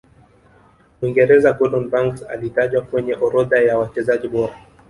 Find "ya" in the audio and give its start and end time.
3.59-3.77